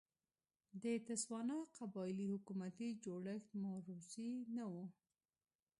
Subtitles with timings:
[0.83, 4.73] د تسوانا قبایلي حکومتي جوړښت موروثي نه و.